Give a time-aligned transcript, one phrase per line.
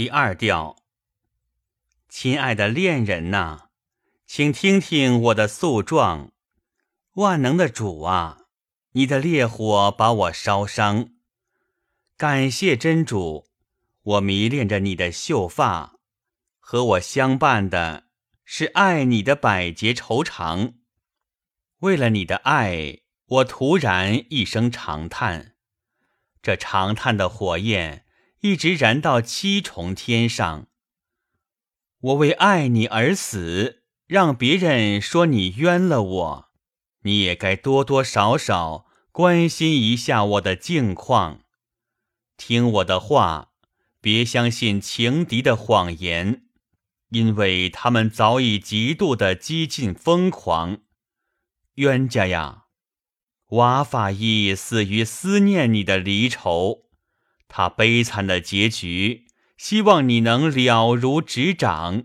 [0.00, 0.76] 第二调，
[2.08, 3.68] 亲爱的恋人呐，
[4.26, 6.32] 请听听我的诉状。
[7.16, 8.46] 万能的主啊，
[8.92, 11.10] 你的烈火把我烧伤。
[12.16, 13.50] 感谢真主，
[14.02, 15.96] 我迷恋着你的秀发，
[16.58, 18.04] 和我相伴的
[18.42, 20.76] 是爱你的百劫愁肠。
[21.80, 25.56] 为了你的爱，我突然一声长叹，
[26.40, 28.06] 这长叹的火焰。
[28.40, 30.68] 一直燃到七重天上。
[32.00, 36.50] 我为爱你而死，让别人说你冤了我，
[37.02, 41.42] 你也该多多少少关心一下我的境况。
[42.38, 43.52] 听我的话，
[44.00, 46.44] 别相信情敌的谎言，
[47.10, 50.78] 因为他们早已极度的激进疯狂。
[51.74, 52.64] 冤家呀，
[53.48, 56.86] 瓦法伊死于思念你的离愁。
[57.50, 59.26] 他悲惨的结局，
[59.58, 62.04] 希望你能了如指掌。